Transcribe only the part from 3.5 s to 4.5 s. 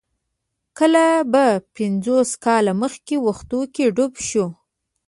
کې ډوب شو.